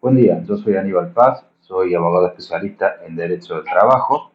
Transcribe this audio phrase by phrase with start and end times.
[0.00, 4.30] Buen día, yo soy Aníbal Paz, soy abogado especialista en Derecho del Trabajo.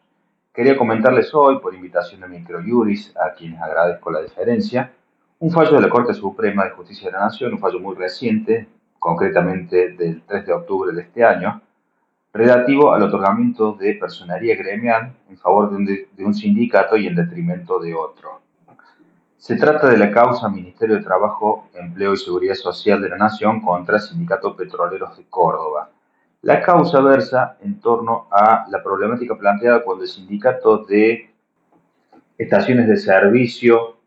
[0.52, 4.92] Quería comentarles hoy, por invitación de Microjuris, a quienes agradezco la deferencia,
[5.38, 8.68] un fallo de la Corte Suprema de Justicia de la Nación, un fallo muy reciente,
[8.98, 11.62] concretamente del 3 de octubre de este año,
[12.34, 17.16] relativo al otorgamiento de personería gremial en favor de un, de un sindicato y en
[17.16, 18.43] detrimento de otro.
[19.44, 23.60] Se trata de la causa Ministerio de Trabajo, Empleo y Seguridad Social de la Nación
[23.60, 25.90] contra Sindicato Petroleros de Córdoba.
[26.40, 31.30] La causa versa en torno a la problemática planteada cuando el sindicato de
[32.38, 33.98] estaciones de servicio,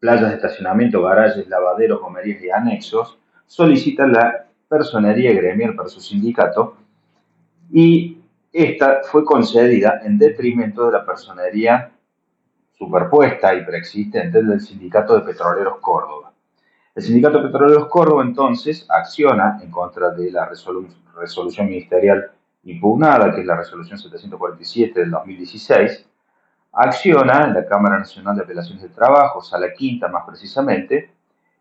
[0.00, 3.16] playas de estacionamiento, garajes, lavaderos, comerías y anexos
[3.46, 6.76] solicita la personería gremial para su sindicato
[7.72, 8.18] y
[8.52, 11.93] esta fue concedida en detrimento de la personería
[12.78, 16.32] superpuesta y preexistente del Sindicato de Petroleros Córdoba.
[16.94, 22.30] El Sindicato de Petroleros Córdoba entonces acciona en contra de la resolu resolución ministerial
[22.64, 26.06] impugnada, que es la resolución 747 del 2016,
[26.72, 31.12] acciona en la Cámara Nacional de Apelaciones de Trabajo, sala quinta más precisamente,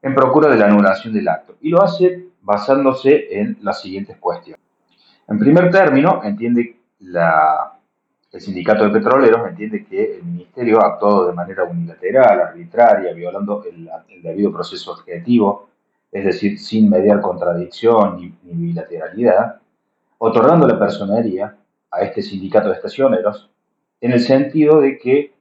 [0.01, 1.55] en procura de la anulación del acto.
[1.61, 4.61] Y lo hace basándose en las siguientes cuestiones.
[5.27, 7.72] En primer término, entiende la
[8.33, 13.63] el sindicato de petroleros entiende que el ministerio ha actuado de manera unilateral, arbitraria, violando
[13.63, 13.87] el,
[14.23, 15.69] debido proceso objetivo,
[16.11, 19.61] es decir, sin mediar contradicción ni, bilateralidad,
[20.17, 21.55] otorgando la personería
[21.91, 23.51] a este sindicato de estacioneros
[24.01, 25.33] en el sentido de que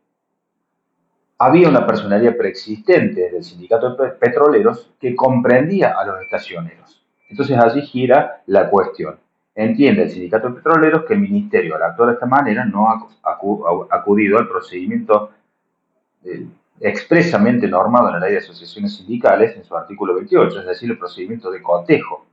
[1.38, 7.02] había una personería preexistente del sindicato de petroleros que comprendía a los estacioneros.
[7.30, 9.21] Entonces allí gira la cuestión.
[9.54, 13.06] Entiende el sindicato de petroleros que el ministerio, al actuar de esta manera, no ha
[13.90, 15.30] acudido al procedimiento
[16.24, 16.46] eh,
[16.80, 20.98] expresamente normado en la ley de asociaciones sindicales en su artículo 28, es decir, el
[20.98, 22.26] procedimiento de cotejo.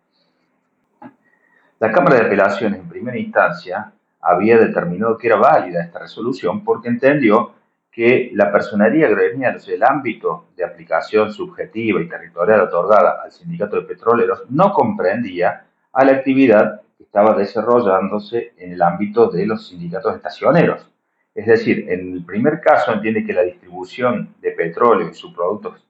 [1.80, 6.90] La Cámara de Apelaciones en primera instancia había determinado que era válida esta resolución porque
[6.90, 7.54] entendió
[7.92, 13.32] que la personería gremial, o sea, el ámbito de aplicación subjetiva y territorial otorgada al
[13.32, 19.68] sindicato de petroleros, no comprendía a la actividad estaba desarrollándose en el ámbito de los
[19.68, 20.88] sindicatos estacioneros.
[21.34, 25.86] Es decir, en el primer caso entiende que la distribución de petróleo y subproductos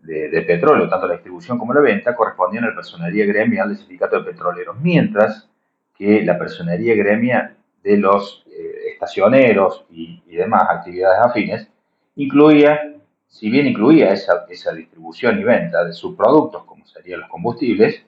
[0.00, 3.78] de, de petróleo, tanto la distribución como la venta, correspondían a la personería gremial del
[3.78, 5.48] sindicato de petroleros, mientras
[5.96, 11.68] que la personería gremial de los eh, estacioneros y, demás actividades afines
[12.16, 12.96] incluía,
[13.28, 18.04] si bien incluía esa, esa distribución y venta de subproductos, como serían los combustibles,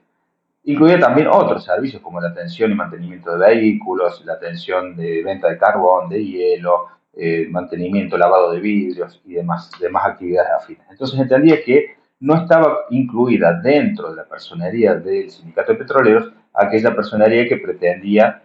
[0.66, 5.48] Incluía también otros servicios como la atención y mantenimiento de vehículos, la atención de venta
[5.48, 10.86] de carbón, de hielo, eh, mantenimiento, lavado de vidrios y demás, demás actividades afines.
[10.90, 16.94] Entonces entendía que no estaba incluida dentro de la personería del sindicato de petroleros aquella
[16.94, 18.42] personería que pretendía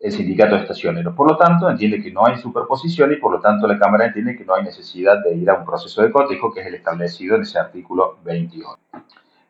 [0.00, 1.14] el sindicato de estacioneros.
[1.14, 4.36] Por lo tanto, entiende que no hay superposición y por lo tanto la Cámara entiende
[4.36, 7.36] que no hay necesidad de ir a un proceso de cotejo que es el establecido
[7.36, 8.68] en ese artículo 21.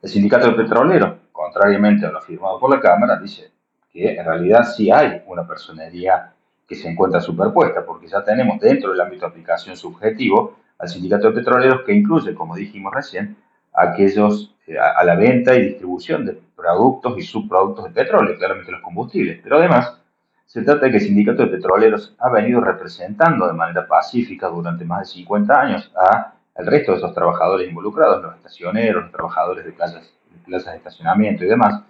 [0.03, 3.51] El sindicato de petroleros contrariamente a lo afirmado por la Cámara, dice
[3.93, 6.33] que en realidad sí hay una personería
[6.67, 11.29] que se encuentra superpuesta, porque ya tenemos dentro del ámbito de aplicación subjetivo al sindicato
[11.29, 13.37] de petroleros que incluye, como dijimos recién,
[13.73, 18.81] aquellos eh, a, la venta y distribución de productos y subproductos de petróleo, claramente los
[18.81, 19.41] combustibles.
[19.43, 20.01] Pero además,
[20.47, 24.85] se trata de que el sindicato de petroleros ha venido representando de manera pacífica durante
[24.85, 29.65] más de 50 años a el resto de esos trabajadores involucrados, los estacioneros, los trabajadores
[29.65, 30.15] de playas
[30.47, 31.83] de estacionamiento y demás,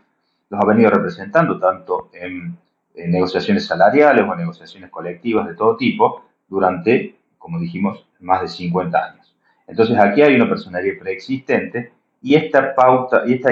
[0.50, 2.56] los ha venido representando tanto en,
[2.94, 8.96] negociaciones salariales o en negociaciones colectivas de todo tipo durante, como dijimos, más de 50
[8.96, 9.34] años.
[9.66, 13.50] Entonces aquí hay una personería preexistente y esta pauta y esta,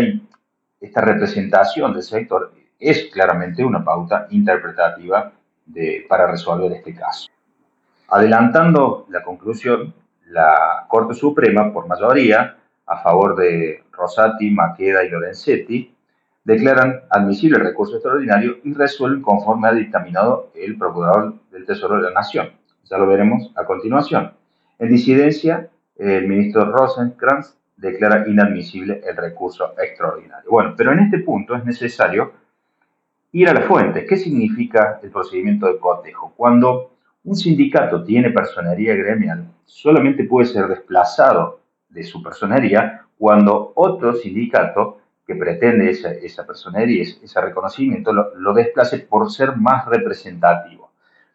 [0.80, 5.32] esta representación del sector es claramente una pauta interpretativa
[5.66, 7.28] de, para resolver este caso.
[8.08, 9.94] Adelantando la conclusión,
[10.26, 15.94] la Corte Suprema, por mayoría, a favor de Rosati, Maqueda y Lorenzetti,
[16.44, 22.02] declaran admisible el recurso extraordinario y resuelven conforme ha dictaminado el Procurador del Tesoro de
[22.02, 22.50] la Nación.
[22.84, 24.32] Ya lo veremos a continuación.
[24.78, 30.50] En disidencia, el ministro Rosenkrantz declara inadmisible el recurso extraordinario.
[30.50, 32.32] Bueno, pero en este punto es necesario
[33.32, 34.04] ir a la fuente.
[34.06, 36.32] ¿Qué significa el procedimiento de cotejo?
[36.36, 36.92] Cuando
[37.24, 41.60] un sindicato tiene personería gremial, solamente puede ser desplazado
[41.92, 48.52] de su personería cuando otro sindicato que pretende esa, esa personería, ese reconocimiento, lo, lo,
[48.52, 50.90] desplace por ser más representativo.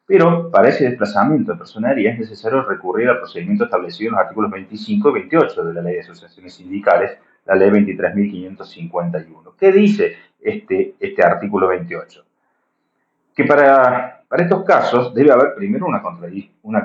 [0.06, 4.52] Pero para ese desplazamiento de personería es necesario recurrir al procedimiento establecido en los artículos
[4.52, 9.54] 25 y 28 de la Ley de Asociaciones Sindicales, la ley 23.551.
[9.58, 12.24] ¿Qué dice este, este artículo 28?
[13.36, 16.02] Que para, para estos casos debe haber primero una,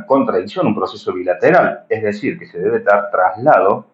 [0.07, 3.87] contradicción, un proceso bilateral, es decir, que se debe dar traslado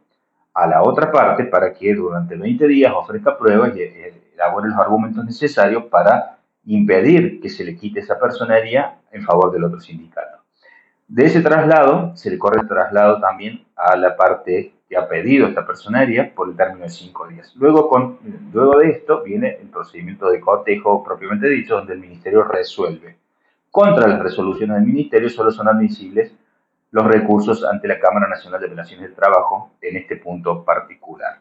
[0.52, 3.82] a la otra parte para que durante 20 días ofrezca pruebas y
[4.34, 9.64] elabore los argumentos necesarios para impedir que se le quite esa personería en favor del
[9.64, 10.38] otro sindicato.
[11.06, 15.46] De ese traslado se le corre el traslado también a la parte que ha pedido
[15.46, 17.54] esta personería por el término de cinco días.
[17.56, 18.18] Luego,
[18.52, 23.16] luego de esto viene el procedimiento de cotejo propiamente dicho, donde el ministerio resuelve.
[23.70, 26.32] Contra las resoluciones del ministerio solo son admisibles
[26.90, 31.40] los recursos ante la Cámara Nacional de Apelaciones del Trabajo en este punto particular.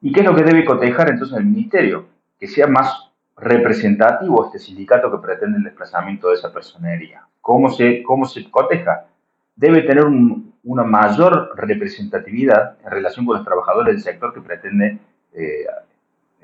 [0.00, 2.06] ¿Y qué es lo que debe cotejar entonces el ministerio?
[2.38, 7.26] Que sea más representativo este sindicato que pretende el desplazamiento de esa personería.
[7.40, 9.06] ¿Cómo se, cómo se coteja?
[9.54, 10.04] Debe tener
[10.64, 14.98] una mayor representatividad en relación con los trabajadores del sector que pretende,
[15.32, 15.66] eh,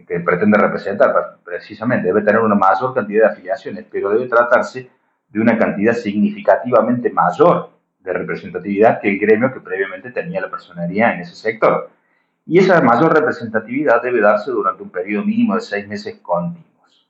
[0.07, 2.09] que pretende representar, precisamente.
[2.09, 4.91] Debe tener una mayor cantidad de afiliaciones, pero debe tratarse
[5.33, 7.71] de una cantidad significativamente mayor
[8.01, 11.91] de representatividad que el gremio que previamente tenía la personería en ese sector.
[12.47, 17.09] Y esa mayor representatividad debe darse durante un periodo mínimo de seis meses continuos.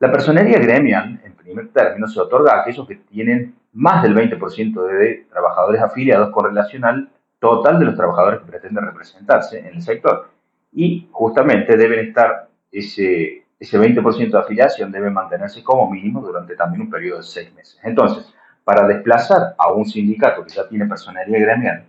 [0.00, 4.86] La personería gremial, en primer término, se otorga a aquellos que tienen más del 20%
[4.86, 7.08] de trabajadores afiliados con relación al
[7.38, 10.30] total de los trabajadores que pretenden representarse en el sector.
[10.72, 16.82] Y justamente deben estar, ese, ese 20% de afiliación debe mantenerse como mínimo durante también
[16.82, 17.78] un periodo de seis meses.
[17.82, 18.32] Entonces,
[18.64, 21.84] para desplazar a un sindicato que ya tiene personería gremial,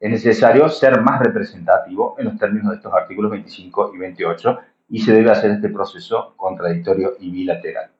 [0.00, 4.58] es necesario ser más representativo en los términos de estos artículos 25 y 28
[4.90, 7.90] y se debe hacer este proceso contradictorio y bilateral.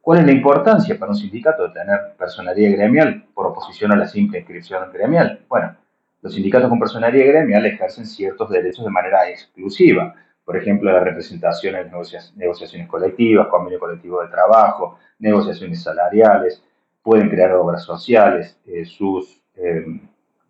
[0.00, 4.06] ¿Cuál es la importancia para un sindicato de tener personería gremial por oposición a la
[4.06, 5.40] simple inscripción gremial?
[5.48, 5.76] Bueno,
[6.22, 11.76] los sindicatos con personería gremial ejercen ciertos derechos de manera exclusiva, por ejemplo, la representación
[11.76, 11.90] en
[12.36, 16.62] negociaciones colectivas, convenio colectivo de trabajo, negociaciones salariales,
[17.02, 19.84] pueden crear obras sociales, eh, sus, eh,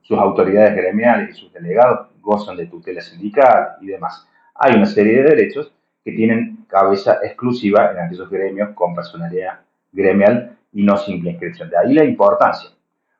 [0.00, 4.26] sus autoridades gremiales y sus delegados gozan de tutela sindical y demás.
[4.54, 5.72] Hay una serie de derechos
[6.04, 9.60] que tienen cabeza exclusiva en aquellos gremios con personalidad
[9.92, 11.68] gremial y no simple inscripción.
[11.70, 12.70] De ahí la importancia.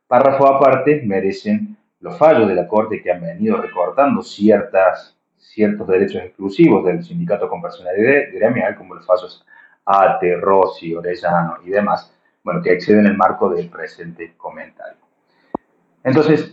[0.06, 6.22] Párrafo aparte merecen los fallos de la Corte que han venido recortando ciertas, ciertos derechos
[6.22, 9.44] exclusivos del sindicato con personalidad gremial, como los fallos
[9.84, 14.98] Ate, Rossi, Orellano y demás, bueno, que exceden el marco del presente comentario.
[16.04, 16.52] Entonces,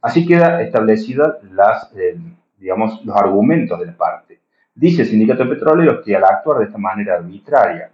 [0.00, 2.18] así queda establecidos las, eh,
[2.58, 4.40] digamos, los argumentos del parte.
[4.74, 7.90] Dice el sindicato de petroleros que al actuar de esta manera arbitraria,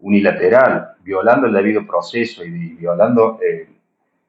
[0.00, 3.68] unilateral, violando el debido proceso y violando eh,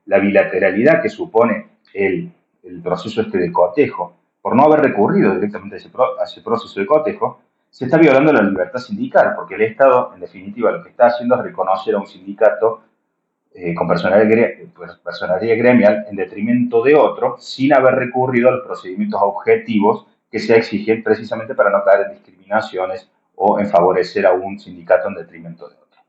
[0.06, 2.32] la bilateralidad que supone el,
[2.84, 4.16] proceso este de cotejo,
[4.48, 8.80] por no haber recurrido directamente a ese, proceso de cotejo, se está violando la libertad
[8.80, 12.80] sindical, porque el Estado, en definitiva, lo que está haciendo es reconocer a un sindicato
[13.54, 18.66] eh, con personalidad, pues, personalidad gremial en detrimento de otro, sin haber recurrido a los
[18.66, 24.32] procedimientos objetivos que se exigen precisamente para no caer en discriminaciones o en favorecer a
[24.32, 26.02] un sindicato en detrimento de otro.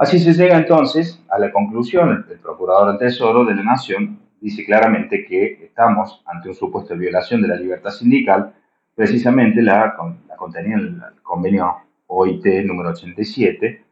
[0.00, 4.64] Así se llega entonces a la conclusión, el procurador del Tesoro de la Nación dice
[4.64, 8.54] claramente que estamos ante un supuesto de violación de la libertad sindical,
[8.94, 9.96] precisamente la,
[10.28, 11.76] la contenida en el convenio
[12.06, 13.82] OIT número 87,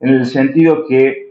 [0.00, 1.30] en el sentido que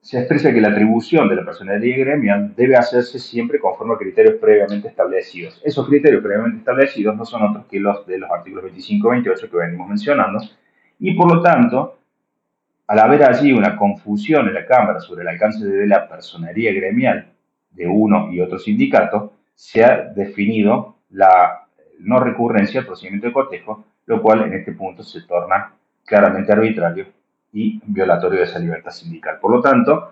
[0.00, 4.34] se expresa que la atribución de la personalidad gremial debe hacerse siempre conforme a criterios
[4.34, 5.60] previamente establecidos.
[5.64, 9.50] Esos criterios previamente establecidos no son otros que los de los artículos 25 y 28
[9.50, 10.40] que venimos mencionando,
[10.98, 11.98] y por lo tanto,
[12.86, 17.26] al haber allí una confusión en la Cámara sobre el alcance de la personería gremial
[17.70, 21.66] de uno y otro sindicato, se ha definido la
[22.00, 25.72] no recurrencia al procedimiento de cotejo, lo cual en este punto se torna
[26.04, 27.06] claramente arbitrario
[27.52, 29.38] y violatorio de esa libertad sindical.
[29.40, 30.10] Por lo tanto,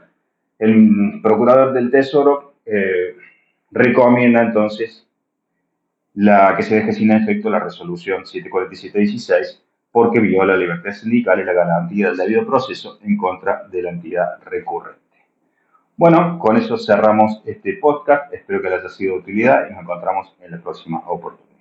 [0.58, 3.16] el procurador del Tesoro eh,
[3.70, 5.06] recomienda entonces
[6.14, 9.60] la, que se deje sin efecto la resolución 747-16
[9.92, 13.90] porque viola la libertad sindical y la garantía del debido proceso en contra de la
[13.90, 15.00] entidad recurrente.
[15.96, 18.32] Bueno, con eso cerramos este podcast.
[18.32, 21.51] Espero que les haya sido de utilidad y nos encontramos en la próxima oportunidad.